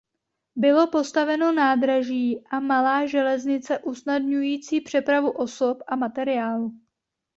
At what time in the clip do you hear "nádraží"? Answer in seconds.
1.51-2.43